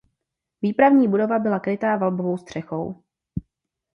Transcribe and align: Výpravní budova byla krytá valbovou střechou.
Výpravní 0.61 1.07
budova 1.07 1.39
byla 1.39 1.59
krytá 1.59 1.97
valbovou 1.97 2.37
střechou. 2.37 3.03